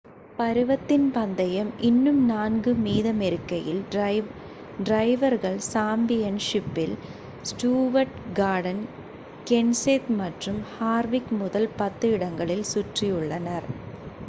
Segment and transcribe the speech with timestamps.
[0.37, 3.81] பருவத்தின் பந்தயம் இன்னும் நான்கு மீதமிருக்கையில்
[4.79, 6.95] டிரைவர்கள் சாம்பியன் ஷிப்பில்
[7.45, 8.83] ஸ்டூவர்ட் கார்டன்
[9.47, 13.69] கென்செத் மற்றும் ஹார்விக் முதல் பத்து இடங்களில் சுற்றியுள்ளனர்